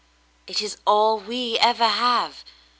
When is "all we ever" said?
0.87-1.87